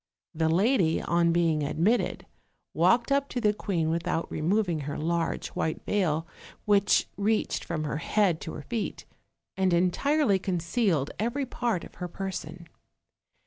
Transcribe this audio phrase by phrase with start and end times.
[0.33, 2.25] The lady, on being admitted,
[2.73, 6.25] walked up to the queen without removing her large white veil,
[6.65, 9.05] which reached from her head to her feet,
[9.55, 12.67] and entirely concealed every part oil her person.